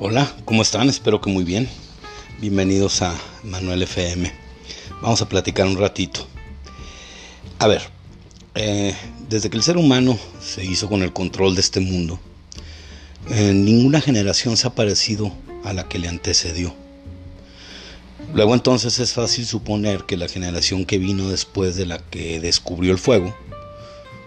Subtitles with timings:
[0.00, 0.88] Hola, ¿cómo están?
[0.88, 1.68] Espero que muy bien.
[2.40, 3.12] Bienvenidos a
[3.42, 4.32] Manuel FM.
[5.02, 6.24] Vamos a platicar un ratito.
[7.58, 7.82] A ver,
[8.54, 8.94] eh,
[9.28, 12.20] desde que el ser humano se hizo con el control de este mundo,
[13.28, 15.32] eh, ninguna generación se ha parecido
[15.64, 16.72] a la que le antecedió.
[18.32, 22.92] Luego entonces es fácil suponer que la generación que vino después de la que descubrió
[22.92, 23.34] el fuego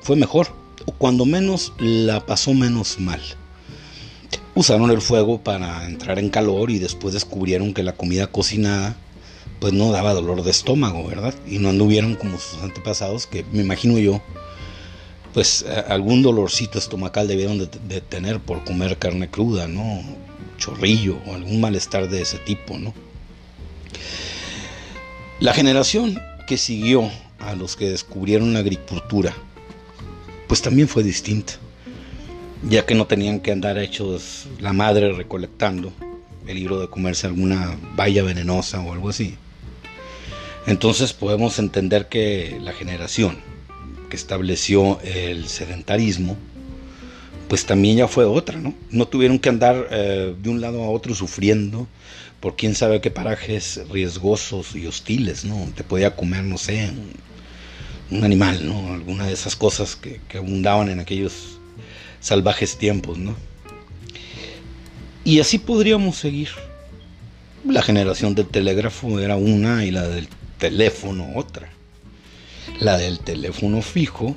[0.02, 0.50] fue mejor,
[0.86, 3.22] o cuando menos la pasó menos mal
[4.56, 8.96] usaron el fuego para entrar en calor y después descubrieron que la comida cocinada
[9.60, 11.36] pues no daba dolor de estómago, ¿verdad?
[11.48, 14.20] Y no anduvieron como sus antepasados, que me imagino yo,
[15.36, 20.04] pues algún dolorcito estomacal debieron de, tener por comer carne cruda, ¿no?
[20.58, 22.92] Chorrillo o algún malestar de ese tipo, ¿no?
[25.40, 29.34] La generación que siguió a los que descubrieron la agricultura,
[30.48, 31.54] pues también fue distinta
[32.64, 35.92] ya que no tenían que andar hechos la madre recolectando
[36.48, 39.36] el libro de comerse alguna valla venenosa o algo así.
[40.68, 43.40] Entonces podemos entender que la generación
[44.10, 46.38] que estableció el sedentarismo,
[47.48, 48.74] pues también ya fue otra, ¿no?
[48.92, 51.88] No tuvieron que andar eh, de un lado a otro sufriendo
[52.40, 55.68] por quién sabe qué parajes riesgosos y hostiles, ¿no?
[55.76, 56.92] Te podía comer, no sé,
[58.12, 58.94] un, animal, ¿no?
[58.94, 61.61] Alguna de esas cosas que, que abundaban en aquellos
[62.22, 63.36] salvajes tiempos, ¿no?
[65.24, 66.50] Y así podríamos seguir.
[67.68, 71.70] La generación del telégrafo era una y la del teléfono otra.
[72.80, 74.36] La del teléfono fijo,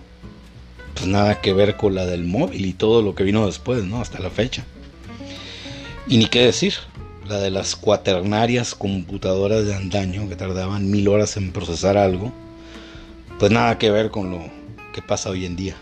[0.94, 4.00] pues nada que ver con la del móvil y todo lo que vino después, ¿no?
[4.00, 4.64] Hasta la fecha.
[6.06, 6.74] Y ni qué decir,
[7.26, 12.30] la de las cuaternarias computadoras de andaño que tardaban mil horas en procesar algo,
[13.38, 14.42] pues nada que ver con lo
[14.92, 15.76] que pasa hoy en día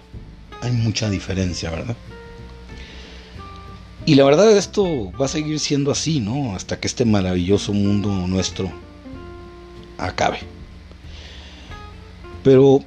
[0.62, 1.96] hay mucha diferencia, ¿verdad?
[4.06, 6.54] Y la verdad esto va a seguir siendo así, ¿no?
[6.54, 8.72] Hasta que este maravilloso mundo nuestro
[9.98, 10.38] acabe.
[12.42, 12.80] Pero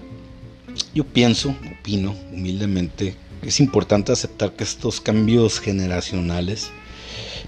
[0.93, 6.71] yo pienso, opino humildemente, que es importante aceptar que estos cambios generacionales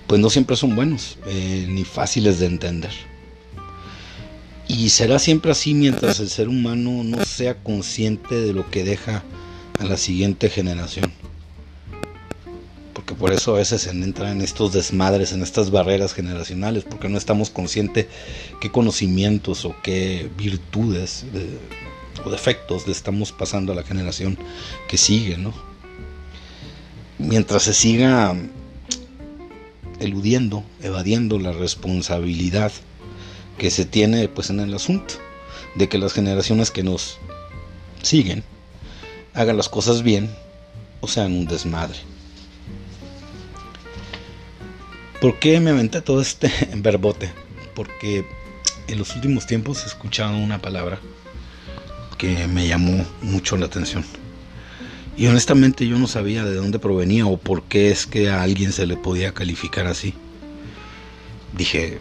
[0.07, 2.91] pues no siempre son buenos eh, ni fáciles de entender.
[4.69, 9.23] Y será siempre así mientras el ser humano no sea consciente de lo que deja
[9.79, 11.11] a la siguiente generación.
[12.93, 17.09] Porque por eso a veces se entra en estos desmadres, en estas barreras generacionales, porque
[17.09, 18.07] no estamos conscientes
[18.59, 21.25] qué conocimientos o qué virtudes
[22.25, 24.37] o defectos le estamos pasando a la generación
[24.87, 25.53] que sigue, ¿no?
[27.19, 28.35] Mientras se siga
[29.99, 32.71] eludiendo, evadiendo la responsabilidad
[33.57, 35.15] que se tiene pues en el asunto
[35.75, 37.17] de que las generaciones que nos
[38.03, 38.43] siguen
[39.37, 40.35] hagan las cosas bien
[40.99, 41.99] o sean un desmadre.
[45.21, 47.31] ¿Por qué me aventé todo este verbote?
[47.75, 48.25] Porque
[48.87, 50.99] en los últimos tiempos he escuchado una palabra
[52.17, 54.03] que me llamó mucho la atención.
[55.15, 58.71] Y honestamente yo no sabía de dónde provenía o por qué es que a alguien
[58.71, 60.15] se le podía calificar así.
[61.55, 61.99] Dije,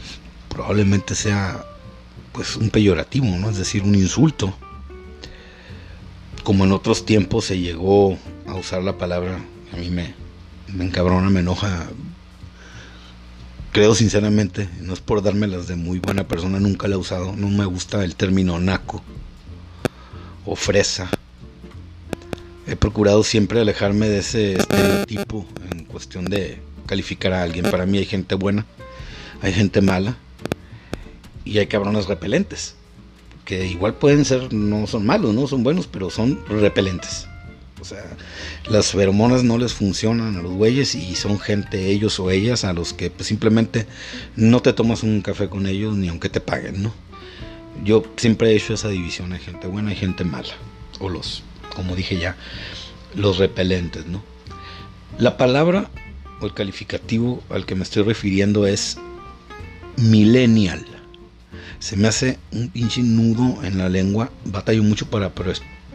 [0.49, 1.67] probablemente sea
[2.33, 3.51] pues un peyorativo, ¿no?
[3.51, 4.55] Es decir, un insulto
[6.47, 9.41] como en otros tiempos se llegó a usar la palabra,
[9.73, 10.15] a mí me,
[10.73, 11.89] me encabrona, me enoja.
[13.73, 17.35] Creo sinceramente, no es por dármelas de muy buena persona, nunca la he usado.
[17.35, 19.03] No me gusta el término naco
[20.45, 21.11] o fresa.
[22.69, 27.69] He procurado siempre alejarme de ese estereotipo en cuestión de calificar a alguien.
[27.73, 28.67] Para mí hay gente buena,
[29.43, 30.17] hay gente mala
[31.45, 32.77] y hay cabrones repelentes
[33.47, 37.29] que igual pueden ser, no son malos, no son buenos, pero son repelentes.
[37.81, 38.05] O sea,
[38.69, 42.73] las feromonas no les funcionan a los güeyes y son gente, ellos o ellas, a
[42.73, 43.87] los que pues, simplemente
[44.35, 46.93] no te tomas un café con ellos ni aunque te paguen, ¿no?
[47.85, 50.55] Yo siempre he hecho esa división, hay gente buena y gente mala.
[50.99, 52.37] O los, como dije ya,
[53.15, 54.23] los repelentes, ¿no?
[55.19, 55.89] La palabra
[56.41, 58.99] o el calificativo al que me estoy refiriendo es
[59.97, 60.96] millennial
[61.87, 64.33] se me hace un pinche nudo en la lengua.
[64.45, 65.33] Batallo mucho para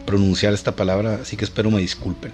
[0.06, 2.32] pronunciar esta palabra, así que espero me disculpen.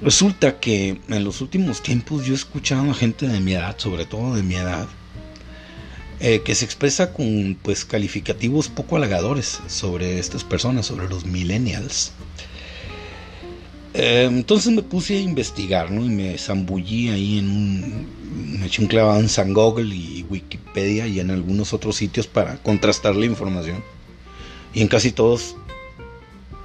[0.00, 4.06] Resulta que en los últimos tiempos yo he escuchado a gente de mi edad, sobre
[4.06, 4.88] todo de mi edad,
[6.20, 12.12] eh, que se expresa con pues calificativos poco halagadores sobre estas personas, sobre los millennials.
[13.98, 16.04] Eh, entonces me puse a investigar, ¿no?
[16.04, 18.06] Y me zambullí ahí en un.
[18.60, 22.58] Me eché un clavado en San Google y Wikipedia y en algunos otros sitios para
[22.58, 23.82] contrastar la información.
[24.74, 25.56] Y en casi todos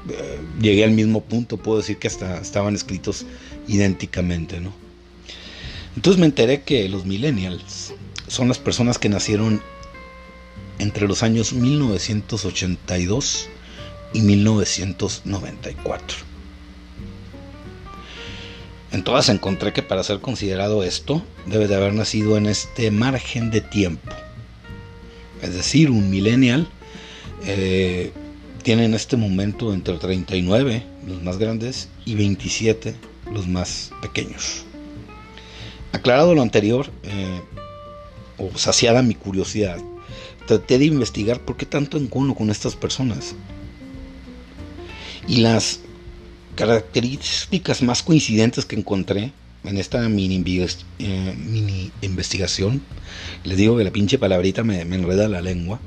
[0.10, 1.56] eh, llegué al mismo punto.
[1.56, 3.25] Puedo decir que hasta estaban escritos
[3.66, 4.74] idénticamente, ¿no?
[5.95, 7.94] Entonces me enteré que los millennials
[8.28, 9.62] son las personas que nacieron
[10.80, 13.48] entre los años 1982
[14.12, 16.31] y 1994.
[18.91, 23.49] En todas encontré que para ser considerado esto debe de haber nacido en este margen
[23.49, 24.11] de tiempo.
[25.41, 26.67] Es decir, un millennial
[27.45, 28.11] eh,
[28.63, 32.95] tiene en este momento entre 39 los más grandes y 27
[33.31, 34.65] los más pequeños.
[35.94, 37.41] Aclarado lo anterior, eh,
[38.37, 39.77] o saciada mi curiosidad,
[40.47, 43.35] traté de investigar por qué tanto encono con estas personas.
[45.27, 45.79] Y las
[46.56, 49.31] características más coincidentes que encontré
[49.63, 50.44] en esta mini,
[51.00, 52.81] eh, investigación,
[53.44, 55.80] les digo que la pinche palabrita me enreda la lengua,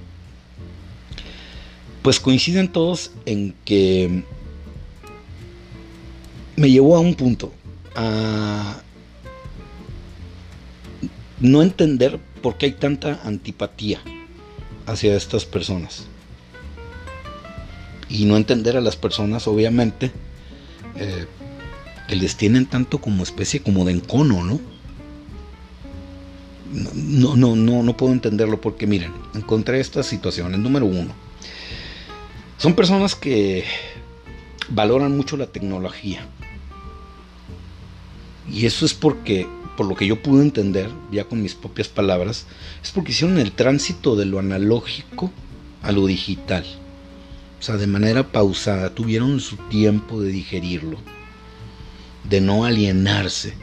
[2.02, 4.22] pues coinciden todos en que
[6.56, 7.52] me llevó a un punto,
[7.96, 8.80] a
[11.40, 14.00] no entender por qué hay tanta antipatía
[14.86, 16.06] hacia estas personas.
[18.08, 20.12] Y no entender a las personas, obviamente,
[20.96, 21.26] eh,
[22.08, 24.60] que les tienen tanto como especie como de encono, ¿no?
[26.94, 30.58] No, no, no, no puedo entenderlo porque miren, encontré estas situaciones.
[30.58, 31.14] Número uno,
[32.58, 33.64] son personas que
[34.68, 36.26] valoran mucho la tecnología.
[38.50, 39.46] Y eso es porque,
[39.76, 42.46] por lo que yo pude entender, ya con mis propias palabras,
[42.82, 45.30] es porque hicieron el tránsito de lo analógico
[45.82, 46.64] a lo digital.
[47.64, 50.98] Sea, de manera pausada, tuvieron su tiempo de digerirlo
[52.28, 53.54] de no alienarse.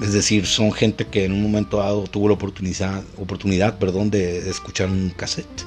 [0.00, 4.48] Es decir, son gente que en un momento dado tuvo la oportunidad, oportunidad perdón, de,
[4.48, 5.64] escuchar un cassette,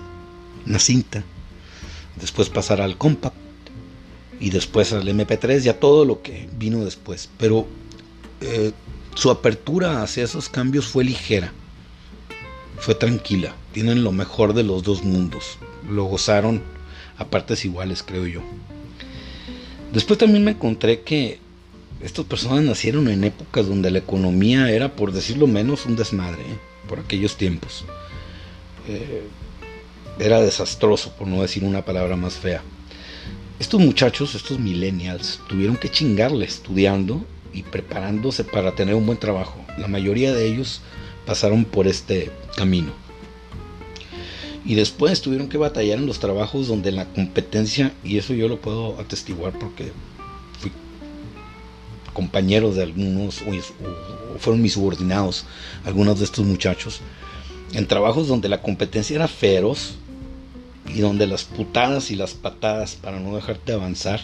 [0.66, 1.22] una cinta,
[2.16, 3.36] después pasar al compact
[4.39, 7.30] y después al MP3 y a todo lo que vino después.
[7.38, 7.68] Pero
[8.39, 8.72] eh,
[9.16, 11.51] su apertura hacia esos cambios fue ligera,
[12.81, 16.63] fue tranquila, tienen lo mejor de los dos mundos, lo gozaron
[17.16, 18.42] a partes iguales, creo yo.
[19.94, 21.39] Después también me encontré que
[22.01, 26.57] estas personas nacieron en épocas donde la economía era, por decirlo menos, un desmadre, ¿eh?
[26.89, 27.86] por aquellos tiempos.
[28.88, 29.27] Eh,
[30.18, 32.63] era desastroso, por no decir una palabra más fea.
[33.60, 37.24] Estos muchachos, estos millennials, tuvieron que chingarle estudiando
[37.54, 39.63] y preparándose para tener un buen trabajo.
[39.77, 40.81] La mayoría de ellos
[41.27, 42.92] pasaron por este camino.
[44.63, 48.62] Y después tuvieron que batallar en los trabajos donde la competencia, y eso yo lo
[48.62, 49.92] puedo atestiguar porque
[50.59, 50.71] fui
[52.13, 55.45] compañero de algunos, o, fueron mis subordinados,
[55.83, 57.01] algunos de estos muchachos,
[57.74, 59.95] en trabajos donde la competencia era feroz
[60.94, 64.21] y donde las putadas y las patadas para no dejarte avanzar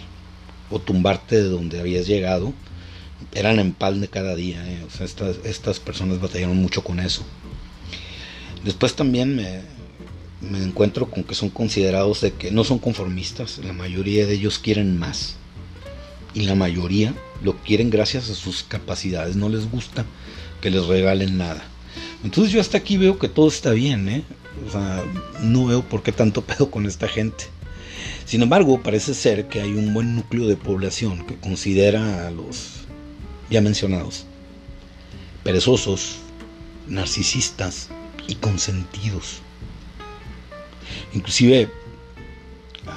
[0.69, 2.53] o tumbarte de donde habías llegado
[3.33, 4.67] eran en pal de cada día.
[4.67, 4.85] ¿eh?
[4.99, 7.23] Estas, estas personas batallaron mucho con eso.
[8.67, 9.61] Después también me,
[10.61, 14.99] encuentro con que son considerados de que no son conformistas, la mayoría de ellos quieren
[14.99, 15.37] más.
[16.33, 20.05] Y la mayoría lo quieren gracias a sus capacidades, no les gusta
[20.59, 21.63] que les regalen nada.
[22.25, 24.23] Entonces yo hasta aquí veo que todo está bien, ¿eh?
[24.67, 25.01] O sea,
[25.41, 27.45] no veo por qué tanto pedo con esta gente.
[28.25, 32.81] Sin embargo, parece ser que hay un buen núcleo de población que considera a los
[33.49, 34.25] ya mencionados
[35.45, 36.17] perezosos,
[36.89, 37.87] narcisistas
[38.27, 39.41] y consentidos
[41.13, 41.69] Inclusive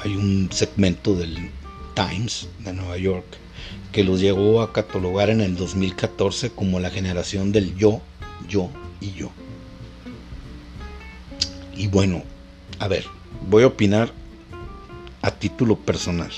[0.02, 1.50] hay un segmento del
[1.94, 3.24] Times de Nueva York
[3.92, 8.00] que los llegó a catalogar en el 2014 como la generación del yo,
[8.48, 8.70] yo
[9.00, 9.30] y yo.
[11.76, 12.22] Y bueno,
[12.78, 13.04] a ver,
[13.48, 14.12] voy a opinar
[15.22, 16.30] a título personal.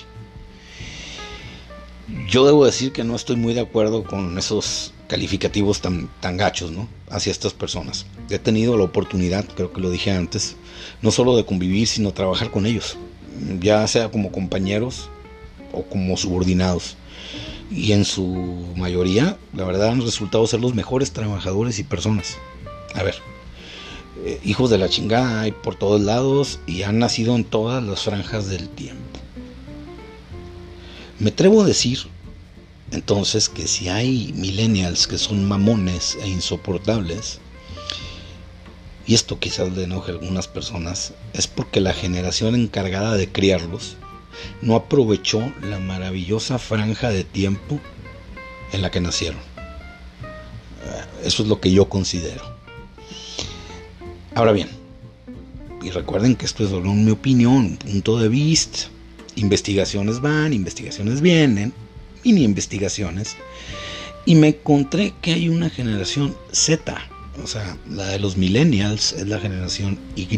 [2.28, 6.70] Yo debo decir que no estoy muy de acuerdo con esos calificativos tan, tan gachos,
[6.70, 6.88] ¿no?
[7.10, 8.06] Hacia estas personas.
[8.30, 10.56] He tenido la oportunidad, creo que lo dije antes,
[11.02, 12.96] no solo de convivir, sino trabajar con ellos,
[13.60, 15.10] ya sea como compañeros
[15.70, 16.96] o como subordinados.
[17.70, 22.38] Y en su mayoría, la verdad, han resultado ser los mejores trabajadores y personas.
[22.94, 23.16] A ver,
[24.24, 28.00] eh, hijos de la chingada hay por todos lados y han nacido en todas las
[28.04, 29.20] franjas del tiempo.
[31.18, 31.98] Me atrevo a decir
[32.92, 37.40] entonces que si hay millennials que son mamones e insoportables,
[39.06, 43.96] y esto quizás le enoje a algunas personas, es porque la generación encargada de criarlos
[44.60, 47.80] no aprovechó la maravillosa franja de tiempo
[48.72, 49.40] en la que nacieron.
[51.24, 52.42] Eso es lo que yo considero.
[54.34, 54.68] Ahora bien,
[55.82, 58.88] y recuerden que esto es solo mi opinión, un punto de vista.
[59.36, 61.72] Investigaciones van, investigaciones vienen,
[62.24, 63.36] mini investigaciones.
[64.24, 66.96] Y me encontré que hay una generación Z,
[67.42, 70.28] o sea, la de los millennials es la generación Y.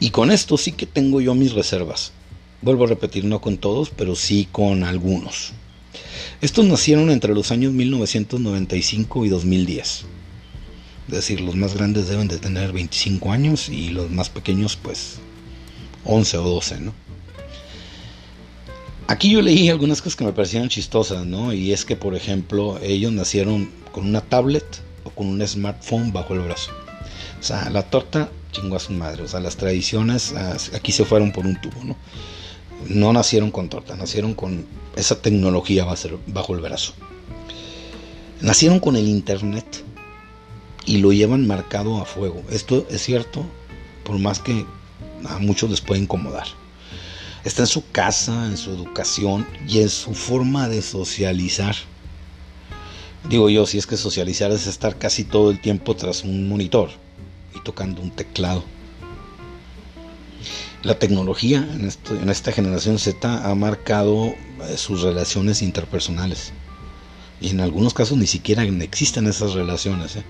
[0.00, 2.12] Y con esto sí que tengo yo mis reservas.
[2.62, 5.52] Vuelvo a repetir, no con todos, pero sí con algunos.
[6.40, 10.04] Estos nacieron entre los años 1995 y 2010.
[11.08, 15.18] Es decir, los más grandes deben de tener 25 años y los más pequeños pues
[16.04, 16.94] 11 o 12, ¿no?
[19.12, 21.52] Aquí yo leí algunas cosas que me parecían chistosas, ¿no?
[21.52, 24.64] Y es que, por ejemplo, ellos nacieron con una tablet
[25.04, 26.72] o con un smartphone bajo el brazo.
[27.38, 29.24] O sea, la torta chingó a su madre.
[29.24, 30.32] O sea, las tradiciones
[30.74, 31.94] aquí se fueron por un tubo, ¿no?
[32.88, 34.64] No nacieron con torta, nacieron con
[34.96, 35.84] esa tecnología
[36.28, 36.94] bajo el brazo.
[38.40, 39.84] Nacieron con el internet
[40.86, 42.42] y lo llevan marcado a fuego.
[42.50, 43.44] Esto es cierto,
[44.04, 44.64] por más que
[45.28, 46.46] a muchos les puede incomodar.
[47.44, 51.74] Está en su casa, en su educación y en su forma de socializar.
[53.28, 56.90] Digo yo, si es que socializar es estar casi todo el tiempo tras un monitor
[57.54, 58.62] y tocando un teclado.
[60.82, 66.52] La tecnología en, en esta generación Z ha marcado eh, sus relaciones interpersonales.
[67.40, 70.16] Y en algunos casos ni siquiera existen esas relaciones.
[70.16, 70.24] ¿eh?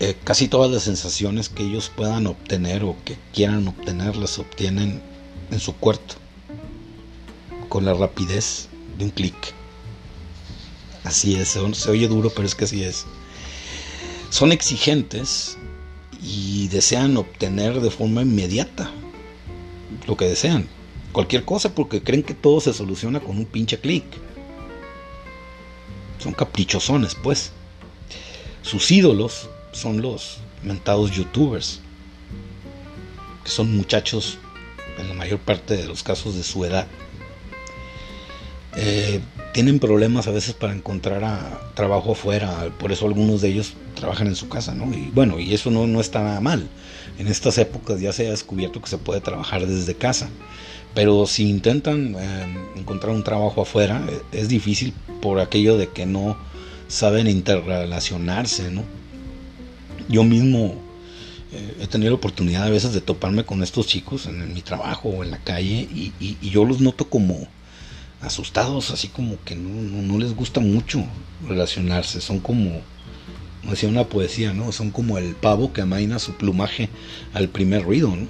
[0.00, 5.02] Eh, casi todas las sensaciones que ellos puedan obtener o que quieran obtener las obtienen
[5.50, 6.16] en su cuarto
[7.68, 9.34] con la rapidez de un clic.
[11.04, 13.06] Así es, se oye duro, pero es que así es.
[14.30, 15.56] Son exigentes
[16.22, 18.90] y desean obtener de forma inmediata
[20.06, 20.68] lo que desean.
[21.12, 24.04] Cualquier cosa porque creen que todo se soluciona con un pinche clic.
[26.18, 27.52] Son caprichosones, pues.
[28.62, 31.80] Sus ídolos son los mentados youtubers,
[33.42, 34.38] que son muchachos
[34.98, 36.86] en la mayor parte de los casos de su edad.
[38.76, 39.20] Eh,
[39.52, 44.28] tienen problemas a veces para encontrar a, trabajo afuera, por eso algunos de ellos trabajan
[44.28, 44.92] en su casa, ¿no?
[44.94, 46.68] Y bueno, y eso no, no está nada mal.
[47.18, 50.28] En estas épocas ya se ha descubierto que se puede trabajar desde casa.
[50.94, 56.06] Pero si intentan eh, encontrar un trabajo afuera, eh, es difícil por aquello de que
[56.06, 56.36] no
[56.88, 58.82] saben interrelacionarse, ¿no?
[60.08, 60.74] Yo mismo
[61.52, 65.24] he tenido la oportunidad a veces de toparme con estos chicos en, mi trabajo o
[65.24, 66.12] en la calle y,
[66.48, 67.48] yo los noto como
[68.20, 71.04] asustados, así como que no, les gusta mucho
[71.48, 72.80] relacionarse, son como,
[73.60, 74.72] como decía una poesía, ¿no?
[74.72, 76.88] Son como el pavo que amaina su plumaje
[77.32, 78.28] al primer ruido, ¿no?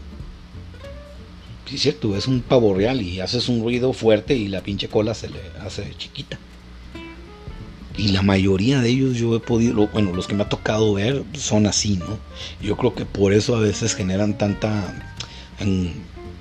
[1.68, 4.88] Sí, es cierto, es un pavo real y haces un ruido fuerte y la pinche
[4.88, 6.38] cola se le hace chiquita
[7.96, 11.24] y la mayoría de ellos yo he podido, bueno, los que me ha tocado ver
[11.34, 12.18] son así, ¿no?
[12.62, 15.14] Yo creo que por eso a veces generan tanta
[15.58, 15.92] en,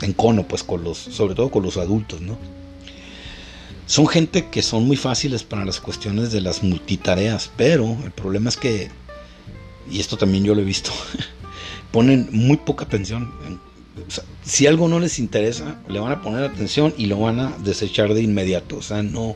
[0.01, 2.37] encono, pues con los, sobre todo con los adultos, ¿no?
[3.85, 8.49] Son gente que son muy fáciles para las cuestiones de las multitareas, pero el problema
[8.49, 8.89] es que,
[9.89, 10.91] y esto también yo lo he visto,
[11.91, 13.59] ponen muy poca atención.
[14.43, 18.13] si algo no les interesa, le van a poner atención y lo van a desechar
[18.13, 18.77] de inmediato.
[18.77, 19.35] O sea, no,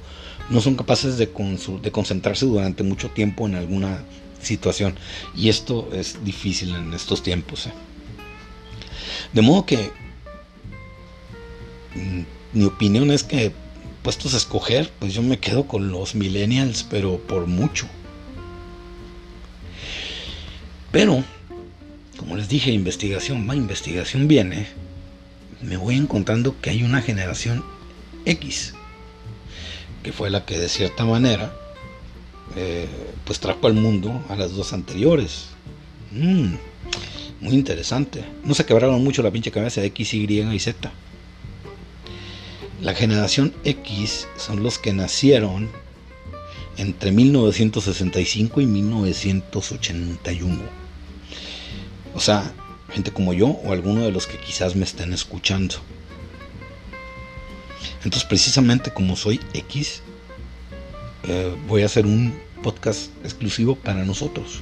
[0.49, 4.03] no son capaces de, de concentrarse durante mucho tiempo en alguna
[4.41, 4.95] situación.
[5.35, 7.67] Y esto es difícil en estos tiempos.
[7.67, 7.73] ¿eh?
[9.31, 9.91] De modo que
[11.95, 12.21] mm,
[12.53, 13.51] mi opinión es que
[14.03, 17.87] puestos a escoger, pues yo me quedo con los millennials, pero por mucho.
[20.91, 21.23] Pero,
[22.17, 24.67] como les dije, investigación va, investigación viene,
[25.61, 27.63] me voy encontrando que hay una generación
[28.25, 28.75] X
[30.03, 31.53] que fue la que de cierta manera
[32.55, 32.87] eh,
[33.25, 35.45] pues trajo al mundo a las dos anteriores.
[36.11, 36.55] Mm,
[37.41, 38.23] muy interesante.
[38.43, 40.91] No se quebraron mucho la pinche cabeza de X, Y y Z.
[42.81, 45.69] La generación X son los que nacieron
[46.77, 50.61] entre 1965 y 1981.
[52.13, 52.51] O sea,
[52.91, 55.75] gente como yo o alguno de los que quizás me estén escuchando.
[58.03, 60.01] Entonces precisamente como soy X,
[61.23, 64.61] eh, voy a hacer un podcast exclusivo para nosotros.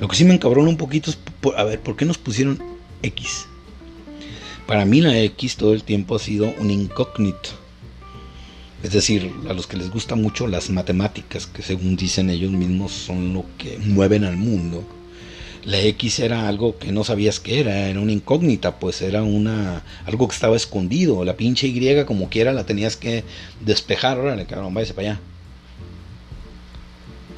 [0.00, 1.18] Lo que sí me encabrona un poquito es,
[1.56, 2.62] a ver, ¿por qué nos pusieron
[3.02, 3.46] X?
[4.66, 7.50] Para mí la X todo el tiempo ha sido un incógnito.
[8.82, 12.92] Es decir, a los que les gusta mucho las matemáticas, que según dicen ellos mismos
[12.92, 14.86] son lo que mueven al mundo
[15.64, 19.82] la X era algo que no sabías que era, era una incógnita, pues era una
[20.04, 21.24] algo que estaba escondido.
[21.24, 23.24] La pinche Y como quiera la tenías que
[23.60, 25.20] despejar, órale, cabrón, váyase para allá.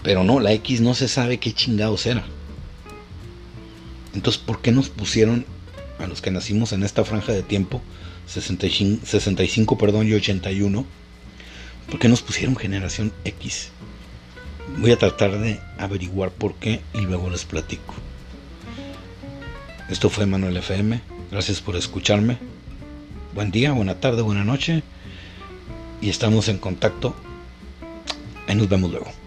[0.02, 2.24] Pero no, la X no se sabe qué chingados era.
[4.14, 5.44] Entonces, ¿por qué nos pusieron
[5.98, 7.80] a los que nacimos en esta franja de tiempo,
[8.26, 10.84] 65, 65 perdón, y 81?
[11.90, 13.68] ¿Por qué nos pusieron generación X?
[14.78, 17.94] Voy a tratar de averiguar por qué y luego les platico.
[19.88, 21.00] Esto fue Manuel FM.
[21.30, 22.38] Gracias por escucharme.
[23.34, 24.82] Buen día, buena tarde, buena noche.
[26.00, 27.14] Y estamos en contacto.
[28.48, 29.25] Ahí nos vemos luego.